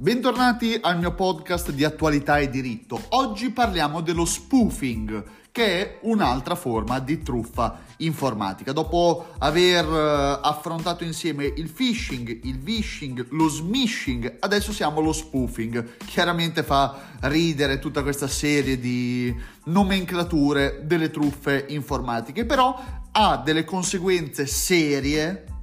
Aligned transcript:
Bentornati 0.00 0.78
al 0.80 0.96
mio 0.96 1.12
podcast 1.12 1.72
di 1.72 1.82
attualità 1.82 2.38
e 2.38 2.48
diritto. 2.48 3.02
Oggi 3.08 3.50
parliamo 3.50 4.00
dello 4.00 4.24
spoofing, 4.24 5.24
che 5.50 5.64
è 5.64 5.98
un'altra 6.02 6.54
forma 6.54 7.00
di 7.00 7.20
truffa 7.20 7.80
informatica. 7.96 8.70
Dopo 8.70 9.30
aver 9.38 9.84
eh, 9.84 10.38
affrontato 10.40 11.02
insieme 11.02 11.46
il 11.46 11.68
phishing, 11.72 12.44
il 12.44 12.60
vishing, 12.60 13.26
lo 13.30 13.48
smishing, 13.48 14.36
adesso 14.38 14.70
siamo 14.70 15.00
allo 15.00 15.12
spoofing. 15.12 15.96
Chiaramente 16.06 16.62
fa 16.62 17.16
ridere 17.22 17.80
tutta 17.80 18.04
questa 18.04 18.28
serie 18.28 18.78
di 18.78 19.34
nomenclature 19.64 20.82
delle 20.84 21.10
truffe 21.10 21.64
informatiche, 21.70 22.44
però 22.44 22.80
ha 23.10 23.36
delle 23.44 23.64
conseguenze 23.64 24.46
serie 24.46 25.57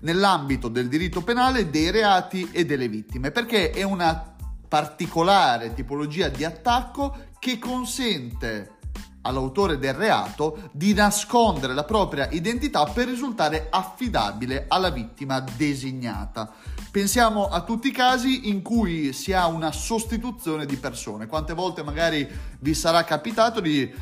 nell'ambito 0.00 0.68
del 0.68 0.88
diritto 0.88 1.22
penale 1.22 1.70
dei 1.70 1.90
reati 1.90 2.48
e 2.52 2.64
delle 2.64 2.88
vittime, 2.88 3.30
perché 3.30 3.70
è 3.70 3.82
una 3.82 4.34
particolare 4.68 5.74
tipologia 5.74 6.28
di 6.28 6.44
attacco 6.44 7.16
che 7.38 7.58
consente 7.58 8.74
all'autore 9.22 9.78
del 9.78 9.94
reato 9.94 10.70
di 10.72 10.94
nascondere 10.94 11.74
la 11.74 11.84
propria 11.84 12.28
identità 12.30 12.84
per 12.84 13.08
risultare 13.08 13.66
affidabile 13.70 14.66
alla 14.68 14.90
vittima 14.90 15.40
designata. 15.40 16.52
Pensiamo 16.90 17.48
a 17.48 17.62
tutti 17.62 17.88
i 17.88 17.92
casi 17.92 18.48
in 18.48 18.62
cui 18.62 19.12
si 19.12 19.32
ha 19.32 19.46
una 19.46 19.72
sostituzione 19.72 20.64
di 20.64 20.76
persone. 20.76 21.26
Quante 21.26 21.52
volte 21.52 21.82
magari 21.82 22.26
vi 22.60 22.72
sarà 22.72 23.04
capitato 23.04 23.60
di 23.60 23.92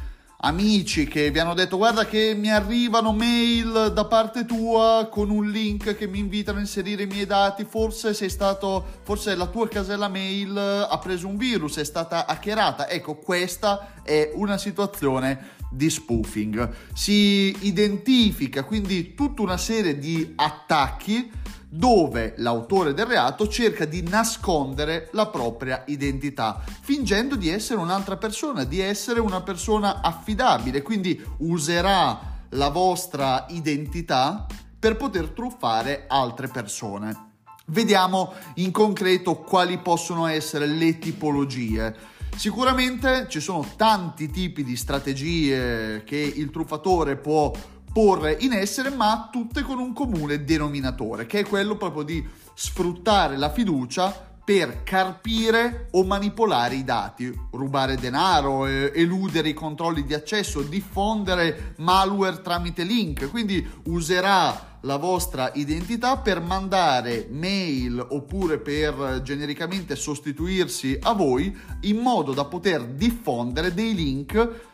amici 0.45 1.09
che 1.09 1.31
vi 1.31 1.39
hanno 1.39 1.55
detto 1.55 1.79
guarda 1.79 2.05
che 2.05 2.35
mi 2.37 2.51
arrivano 2.51 3.13
mail 3.13 3.91
da 3.95 4.05
parte 4.05 4.45
tua 4.45 5.09
con 5.11 5.31
un 5.31 5.51
link 5.51 5.97
che 5.97 6.07
mi 6.07 6.19
invitano 6.19 6.59
a 6.59 6.61
inserire 6.61 7.05
i 7.05 7.07
miei 7.07 7.25
dati, 7.25 7.65
forse 7.65 8.13
sei 8.13 8.29
stato, 8.29 8.85
forse 9.03 9.35
la 9.37 9.47
tua 9.47 9.69
casella 9.69 10.09
mail 10.09 10.57
ha 10.57 10.99
preso 10.99 11.29
un 11.29 11.39
virus, 11.39 11.79
è 11.79 11.85
stata 11.85 12.27
hackerata. 12.27 12.89
Ecco, 12.89 13.17
questa 13.17 14.03
è 14.03 14.33
una 14.35 14.59
situazione 14.59 15.53
di 15.71 15.89
spoofing. 15.89 16.71
Si 16.93 17.57
identifica 17.61 18.65
quindi 18.65 19.15
tutta 19.15 19.41
una 19.41 19.57
serie 19.57 19.99
di 19.99 20.35
attacchi 20.37 21.31
dove 21.77 22.35
l'autore 22.37 22.95
del 22.95 23.07
reato 23.07 23.49
cerca 23.49 23.85
di 23.85 24.03
nascondere 24.03 25.09
la 25.13 25.27
propria 25.27 25.83
identità, 25.87 26.63
fingendo 26.83 27.35
di 27.35 27.49
essere 27.49 27.81
un'altra 27.81 28.17
persona, 28.17 28.63
di 28.63 28.79
essere 28.79 29.19
una 29.19 29.41
persona 29.41 30.01
affidabile, 30.01 30.83
quindi 30.83 31.21
userà 31.39 32.33
la 32.51 32.69
vostra 32.69 33.47
identità 33.49 34.47
per 34.79 34.97
poter 34.97 35.31
truffare 35.31 36.05
altre 36.07 36.47
persone. 36.47 37.33
Vediamo 37.67 38.35
in 38.57 38.71
concreto 38.71 39.39
quali 39.39 39.79
possono 39.79 40.27
essere 40.27 40.67
le 40.67 40.99
tipologie. 41.01 42.13
Sicuramente 42.37 43.27
ci 43.29 43.41
sono 43.41 43.67
tanti 43.77 44.31
tipi 44.31 44.63
di 44.63 44.77
strategie 44.77 46.05
che 46.05 46.19
il 46.19 46.51
truffatore 46.51 47.17
può 47.17 47.51
porre 47.95 48.37
in 48.41 48.53
essere, 48.53 48.91
ma 48.91 49.29
tutte 49.31 49.63
con 49.63 49.79
un 49.79 49.93
comune 49.93 50.43
denominatore, 50.43 51.27
che 51.27 51.39
è 51.39 51.47
quello 51.47 51.77
proprio 51.77 52.03
di 52.03 52.27
sfruttare 52.53 53.37
la 53.37 53.53
fiducia 53.53 54.33
per 54.45 54.83
carpire 54.83 55.87
o 55.93 56.03
manipolare 56.03 56.75
i 56.75 56.83
dati, 56.83 57.33
rubare 57.53 57.95
denaro, 57.95 58.67
eludere 58.67 59.51
i 59.51 59.55
controlli 59.55 60.03
di 60.03 60.13
accesso, 60.13 60.63
diffondere 60.63 61.75
malware 61.79 62.43
tramite 62.43 62.83
link. 62.83 63.31
Quindi 63.31 63.65
userà 63.85 64.79
la 64.81 64.97
vostra 64.97 65.53
identità 65.55 66.19
per 66.19 66.41
mandare 66.41 67.29
mail 67.31 68.05
oppure 68.11 68.59
per 68.59 69.21
genericamente 69.23 69.95
sostituirsi 69.95 70.99
a 71.01 71.13
voi 71.13 71.57
in 71.83 71.99
modo 71.99 72.35
da 72.35 72.45
poter 72.45 72.85
diffondere 72.85 73.73
dei 73.73 73.95
link 73.95 74.73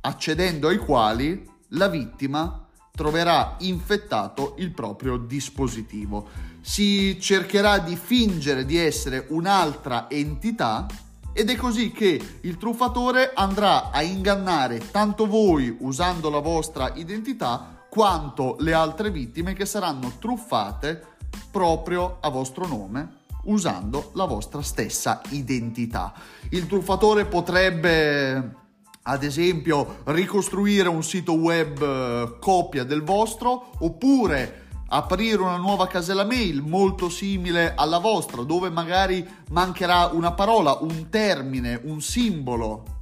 accedendo 0.00 0.68
ai 0.68 0.78
quali 0.78 1.54
la 1.70 1.88
vittima 1.88 2.66
troverà 2.92 3.56
infettato 3.60 4.54
il 4.58 4.72
proprio 4.72 5.18
dispositivo. 5.18 6.28
Si 6.60 7.20
cercherà 7.20 7.78
di 7.78 7.94
fingere 7.94 8.64
di 8.64 8.76
essere 8.76 9.26
un'altra 9.28 10.08
entità 10.10 10.86
ed 11.32 11.50
è 11.50 11.56
così 11.56 11.92
che 11.92 12.38
il 12.40 12.56
truffatore 12.56 13.32
andrà 13.34 13.90
a 13.90 14.02
ingannare 14.02 14.90
tanto 14.90 15.26
voi 15.26 15.76
usando 15.80 16.30
la 16.30 16.38
vostra 16.40 16.92
identità 16.94 17.84
quanto 17.90 18.56
le 18.60 18.72
altre 18.72 19.10
vittime 19.10 19.52
che 19.52 19.66
saranno 19.66 20.14
truffate 20.18 21.14
proprio 21.50 22.16
a 22.20 22.30
vostro 22.30 22.66
nome 22.66 23.24
usando 23.44 24.10
la 24.14 24.24
vostra 24.24 24.62
stessa 24.62 25.20
identità. 25.30 26.12
Il 26.50 26.66
truffatore 26.66 27.26
potrebbe 27.26 28.64
ad 29.08 29.22
esempio 29.22 29.98
ricostruire 30.04 30.88
un 30.88 31.02
sito 31.02 31.32
web 31.34 31.80
eh, 31.80 32.36
copia 32.40 32.84
del 32.84 33.02
vostro 33.02 33.70
oppure 33.78 34.64
aprire 34.88 35.42
una 35.42 35.56
nuova 35.56 35.86
casella 35.86 36.24
mail 36.24 36.62
molto 36.62 37.08
simile 37.08 37.74
alla 37.74 37.98
vostra 37.98 38.42
dove 38.42 38.70
magari 38.70 39.26
mancherà 39.50 40.10
una 40.12 40.32
parola, 40.32 40.78
un 40.80 41.08
termine, 41.08 41.80
un 41.84 42.00
simbolo 42.00 42.95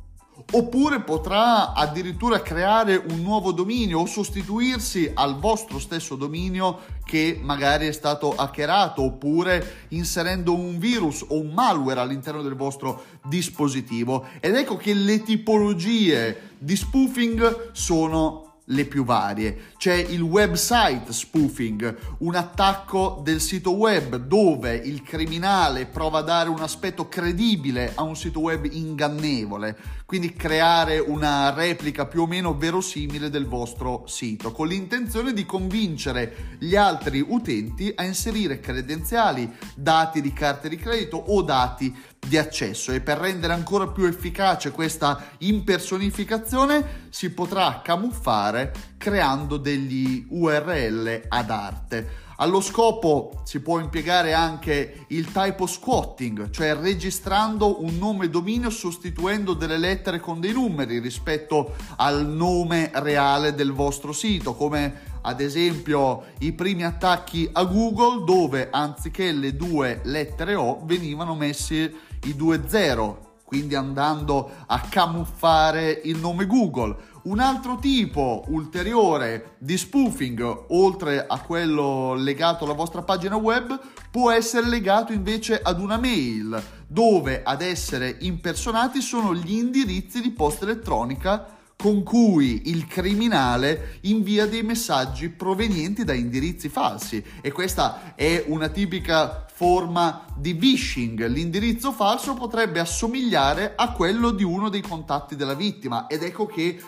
oppure 0.52 1.00
potrà 1.00 1.72
addirittura 1.72 2.42
creare 2.42 2.96
un 2.96 3.20
nuovo 3.22 3.52
dominio 3.52 4.00
o 4.00 4.06
sostituirsi 4.06 5.10
al 5.12 5.38
vostro 5.38 5.78
stesso 5.78 6.14
dominio 6.16 6.80
che 7.04 7.38
magari 7.42 7.86
è 7.86 7.92
stato 7.92 8.34
hackerato 8.34 9.02
oppure 9.02 9.86
inserendo 9.88 10.54
un 10.54 10.78
virus 10.78 11.24
o 11.26 11.38
un 11.40 11.52
malware 11.52 12.00
all'interno 12.00 12.42
del 12.42 12.54
vostro 12.54 13.04
dispositivo. 13.24 14.26
Ed 14.40 14.54
ecco 14.54 14.76
che 14.76 14.94
le 14.94 15.22
tipologie 15.22 16.52
di 16.58 16.76
spoofing 16.76 17.70
sono 17.72 18.53
le 18.66 18.84
più 18.86 19.04
varie. 19.04 19.72
C'è 19.76 19.94
il 19.94 20.22
website 20.22 21.12
spoofing, 21.12 21.96
un 22.18 22.34
attacco 22.34 23.20
del 23.22 23.40
sito 23.40 23.74
web 23.74 24.16
dove 24.16 24.74
il 24.74 25.02
criminale 25.02 25.86
prova 25.86 26.20
a 26.20 26.22
dare 26.22 26.48
un 26.48 26.60
aspetto 26.60 27.08
credibile 27.08 27.92
a 27.94 28.02
un 28.02 28.16
sito 28.16 28.40
web 28.40 28.64
ingannevole, 28.70 29.76
quindi 30.06 30.32
creare 30.34 30.98
una 30.98 31.52
replica 31.52 32.06
più 32.06 32.22
o 32.22 32.26
meno 32.26 32.56
verosimile 32.56 33.30
del 33.30 33.46
vostro 33.46 34.04
sito, 34.06 34.52
con 34.52 34.68
l'intenzione 34.68 35.32
di 35.32 35.44
convincere 35.44 36.56
gli 36.58 36.76
altri 36.76 37.24
utenti 37.26 37.92
a 37.94 38.04
inserire 38.04 38.60
credenziali, 38.60 39.50
dati 39.74 40.20
di 40.20 40.32
carte 40.32 40.68
di 40.68 40.76
credito 40.76 41.16
o 41.16 41.42
dati 41.42 41.94
di 42.26 42.38
accesso 42.38 42.92
e 42.92 43.00
per 43.00 43.18
rendere 43.18 43.52
ancora 43.52 43.88
più 43.88 44.04
efficace 44.04 44.70
questa 44.70 45.30
impersonificazione 45.38 47.06
si 47.10 47.30
potrà 47.30 47.80
camuffare 47.82 48.72
creando 48.98 49.56
degli 49.56 50.26
URL 50.28 51.22
ad 51.28 51.50
arte. 51.50 52.22
Allo 52.38 52.60
scopo 52.60 53.42
si 53.44 53.60
può 53.60 53.78
impiegare 53.78 54.32
anche 54.32 55.04
il 55.08 55.30
typo 55.30 55.66
squatting, 55.66 56.50
cioè 56.50 56.74
registrando 56.74 57.84
un 57.84 57.96
nome 57.96 58.28
dominio 58.28 58.70
sostituendo 58.70 59.54
delle 59.54 59.78
lettere 59.78 60.18
con 60.18 60.40
dei 60.40 60.52
numeri 60.52 60.98
rispetto 60.98 61.76
al 61.96 62.26
nome 62.26 62.90
reale 62.94 63.54
del 63.54 63.72
vostro 63.72 64.12
sito, 64.12 64.54
come 64.54 65.12
ad 65.26 65.40
esempio 65.40 66.24
i 66.40 66.52
primi 66.52 66.84
attacchi 66.84 67.48
a 67.52 67.62
Google 67.64 68.24
dove 68.24 68.68
anziché 68.70 69.32
le 69.32 69.56
due 69.56 70.00
lettere 70.04 70.54
O 70.54 70.80
venivano 70.84 71.34
messi 71.34 71.90
i 72.24 72.34
due 72.36 72.62
zero, 72.66 73.40
quindi 73.44 73.74
andando 73.74 74.50
a 74.66 74.80
camuffare 74.80 76.00
il 76.04 76.18
nome 76.18 76.46
Google. 76.46 77.12
Un 77.24 77.38
altro 77.38 77.76
tipo 77.76 78.44
ulteriore 78.48 79.56
di 79.58 79.78
spoofing, 79.78 80.64
oltre 80.68 81.24
a 81.26 81.38
quello 81.40 82.14
legato 82.14 82.64
alla 82.64 82.74
vostra 82.74 83.02
pagina 83.02 83.36
web, 83.36 83.78
può 84.10 84.30
essere 84.30 84.68
legato 84.68 85.12
invece 85.12 85.60
ad 85.62 85.80
una 85.80 85.96
mail, 85.96 86.62
dove 86.86 87.42
ad 87.42 87.62
essere 87.62 88.16
impersonati 88.20 89.00
sono 89.00 89.34
gli 89.34 89.54
indirizzi 89.54 90.20
di 90.20 90.30
posta 90.32 90.64
elettronica 90.64 91.53
con 91.76 92.02
cui 92.02 92.70
il 92.70 92.86
criminale 92.86 93.98
invia 94.02 94.46
dei 94.46 94.62
messaggi 94.62 95.28
provenienti 95.28 96.04
da 96.04 96.14
indirizzi 96.14 96.68
falsi 96.68 97.22
e 97.40 97.52
questa 97.52 98.14
è 98.14 98.44
una 98.46 98.68
tipica 98.68 99.46
forma 99.52 100.24
di 100.36 100.54
phishing. 100.54 101.26
L'indirizzo 101.26 101.92
falso 101.92 102.34
potrebbe 102.34 102.80
assomigliare 102.80 103.74
a 103.76 103.92
quello 103.92 104.30
di 104.30 104.44
uno 104.44 104.68
dei 104.68 104.82
contatti 104.82 105.36
della 105.36 105.54
vittima 105.54 106.06
ed 106.06 106.22
ecco 106.22 106.46
che 106.46 106.80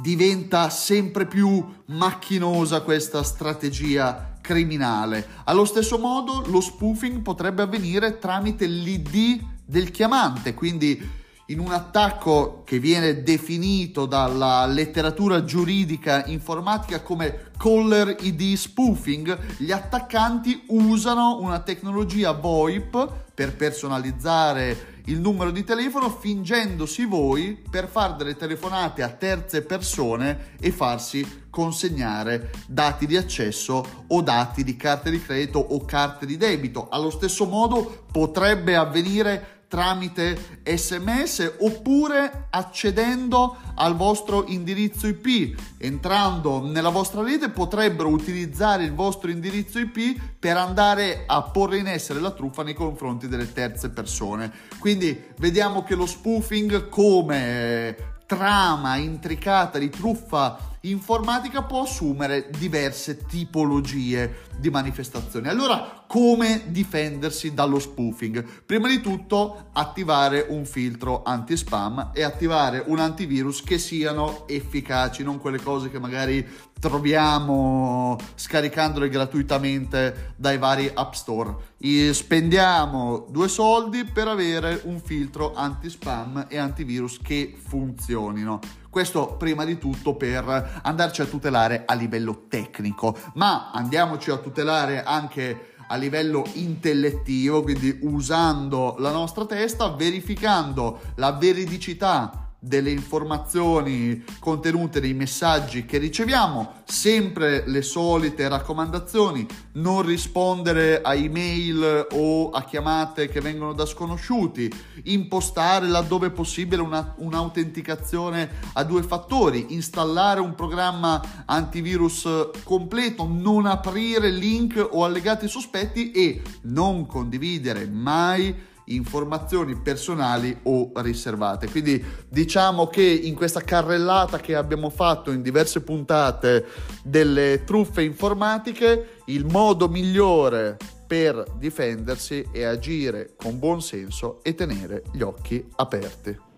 diventa 0.00 0.70
sempre 0.70 1.26
più 1.26 1.64
macchinosa 1.86 2.80
questa 2.80 3.22
strategia 3.22 4.38
criminale. 4.40 5.26
Allo 5.44 5.64
stesso 5.64 5.98
modo 5.98 6.42
lo 6.46 6.60
spoofing 6.60 7.20
potrebbe 7.20 7.62
avvenire 7.62 8.18
tramite 8.18 8.66
l'ID 8.66 9.44
del 9.64 9.90
chiamante, 9.90 10.54
quindi 10.54 11.20
in 11.52 11.60
un 11.60 11.70
attacco 11.70 12.62
che 12.64 12.78
viene 12.78 13.22
definito 13.22 14.06
dalla 14.06 14.64
letteratura 14.64 15.44
giuridica 15.44 16.24
informatica 16.26 17.02
come 17.02 17.50
caller 17.58 18.16
ID 18.20 18.54
spoofing, 18.54 19.58
gli 19.58 19.70
attaccanti 19.70 20.64
usano 20.68 21.38
una 21.40 21.60
tecnologia 21.60 22.32
VoIP 22.32 23.12
per 23.34 23.54
personalizzare 23.54 25.00
il 25.06 25.20
numero 25.20 25.50
di 25.50 25.62
telefono 25.62 26.08
fingendosi 26.08 27.04
voi 27.04 27.60
per 27.70 27.86
fare 27.86 28.14
delle 28.16 28.36
telefonate 28.36 29.02
a 29.02 29.10
terze 29.10 29.60
persone 29.62 30.54
e 30.58 30.70
farsi 30.70 31.42
consegnare 31.50 32.50
dati 32.66 33.06
di 33.06 33.16
accesso 33.16 34.04
o 34.06 34.22
dati 34.22 34.64
di 34.64 34.76
carte 34.76 35.10
di 35.10 35.20
credito 35.20 35.58
o 35.58 35.84
carte 35.84 36.24
di 36.24 36.38
debito. 36.38 36.88
Allo 36.88 37.10
stesso 37.10 37.44
modo 37.44 38.06
potrebbe 38.10 38.74
avvenire 38.74 39.61
tramite 39.72 40.60
sms 40.64 41.54
oppure 41.60 42.48
accedendo 42.50 43.56
al 43.76 43.96
vostro 43.96 44.44
indirizzo 44.46 45.06
IP. 45.06 45.58
Entrando 45.78 46.62
nella 46.62 46.90
vostra 46.90 47.22
rete 47.22 47.48
potrebbero 47.48 48.10
utilizzare 48.10 48.84
il 48.84 48.92
vostro 48.92 49.30
indirizzo 49.30 49.78
IP 49.78 50.20
per 50.38 50.58
andare 50.58 51.24
a 51.26 51.40
porre 51.40 51.78
in 51.78 51.86
essere 51.86 52.20
la 52.20 52.32
truffa 52.32 52.62
nei 52.62 52.74
confronti 52.74 53.28
delle 53.28 53.50
terze 53.50 53.88
persone. 53.88 54.52
Quindi 54.78 55.18
vediamo 55.38 55.84
che 55.84 55.94
lo 55.94 56.04
spoofing 56.04 56.90
come 56.90 57.96
trama 58.26 58.96
intricata 58.96 59.78
di 59.78 59.88
truffa 59.88 60.71
informatica 60.82 61.62
può 61.62 61.82
assumere 61.82 62.50
diverse 62.58 63.24
tipologie 63.24 64.48
di 64.56 64.70
manifestazioni. 64.70 65.48
Allora, 65.48 66.04
come 66.06 66.64
difendersi 66.66 67.54
dallo 67.54 67.78
spoofing? 67.78 68.44
Prima 68.66 68.88
di 68.88 69.00
tutto, 69.00 69.68
attivare 69.72 70.46
un 70.48 70.64
filtro 70.64 71.22
anti-spam 71.24 72.10
e 72.12 72.22
attivare 72.22 72.82
un 72.86 72.98
antivirus 72.98 73.62
che 73.62 73.78
siano 73.78 74.46
efficaci, 74.48 75.22
non 75.22 75.38
quelle 75.38 75.60
cose 75.60 75.90
che 75.90 75.98
magari 75.98 76.46
troviamo 76.78 78.18
scaricandole 78.34 79.08
gratuitamente 79.08 80.34
dai 80.36 80.58
vari 80.58 80.90
app 80.92 81.12
store. 81.12 81.56
E 81.78 82.12
spendiamo 82.12 83.28
due 83.30 83.46
soldi 83.48 84.04
per 84.04 84.26
avere 84.26 84.80
un 84.84 85.00
filtro 85.00 85.54
anti-spam 85.54 86.46
e 86.48 86.58
antivirus 86.58 87.18
che 87.22 87.54
funzionino. 87.56 88.80
Questo 88.92 89.36
prima 89.38 89.64
di 89.64 89.78
tutto 89.78 90.16
per 90.16 90.80
andarci 90.82 91.22
a 91.22 91.24
tutelare 91.24 91.84
a 91.86 91.94
livello 91.94 92.44
tecnico, 92.46 93.16
ma 93.36 93.70
andiamoci 93.70 94.30
a 94.30 94.36
tutelare 94.36 95.02
anche 95.02 95.76
a 95.88 95.96
livello 95.96 96.44
intellettivo, 96.52 97.62
quindi 97.62 98.00
usando 98.02 98.96
la 98.98 99.10
nostra 99.10 99.46
testa, 99.46 99.88
verificando 99.92 101.00
la 101.14 101.32
veridicità 101.32 102.41
delle 102.64 102.90
informazioni 102.90 104.22
contenute 104.38 105.00
nei 105.00 105.14
messaggi 105.14 105.84
che 105.84 105.98
riceviamo, 105.98 106.82
sempre 106.84 107.64
le 107.66 107.82
solite 107.82 108.46
raccomandazioni, 108.46 109.44
non 109.72 110.02
rispondere 110.02 111.00
a 111.02 111.12
email 111.12 112.06
o 112.12 112.50
a 112.50 112.62
chiamate 112.62 113.28
che 113.28 113.40
vengono 113.40 113.72
da 113.72 113.84
sconosciuti, 113.84 114.72
impostare 115.04 115.88
laddove 115.88 116.30
possibile 116.30 116.82
una, 116.82 117.14
un'autenticazione 117.16 118.48
a 118.74 118.84
due 118.84 119.02
fattori, 119.02 119.74
installare 119.74 120.38
un 120.38 120.54
programma 120.54 121.44
antivirus 121.46 122.28
completo, 122.62 123.26
non 123.28 123.66
aprire 123.66 124.30
link 124.30 124.88
o 124.92 125.04
allegati 125.04 125.48
sospetti 125.48 126.12
e 126.12 126.40
non 126.62 127.06
condividere 127.06 127.88
mai 127.88 128.70
informazioni 128.86 129.76
personali 129.76 130.56
o 130.64 130.92
riservate. 130.96 131.68
Quindi 131.70 132.02
diciamo 132.28 132.86
che 132.86 133.02
in 133.02 133.34
questa 133.34 133.60
carrellata 133.60 134.38
che 134.38 134.54
abbiamo 134.54 134.90
fatto 134.90 135.30
in 135.30 135.42
diverse 135.42 135.82
puntate 135.82 136.66
delle 137.02 137.64
truffe 137.64 138.02
informatiche, 138.02 139.20
il 139.26 139.44
modo 139.44 139.88
migliore 139.88 140.76
per 141.06 141.44
difendersi 141.58 142.46
è 142.52 142.62
agire 142.62 143.34
con 143.36 143.58
buon 143.58 143.82
senso 143.82 144.42
e 144.42 144.54
tenere 144.54 145.02
gli 145.12 145.22
occhi 145.22 145.64
aperti. 145.76 146.51